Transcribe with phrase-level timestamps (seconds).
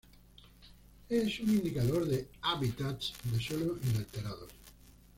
[1.09, 4.49] Es un indicador de hábitats de suelo inalterados